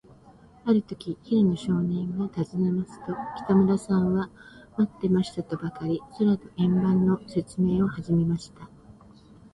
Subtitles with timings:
[0.65, 3.13] あるとき、平野少年がたずねますと、
[3.45, 4.31] 北村さんは、
[4.75, 8.67] まってましたとばかり、空とぶ円盤のせつめいをはじめました。